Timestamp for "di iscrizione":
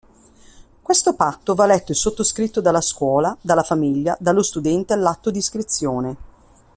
5.29-6.15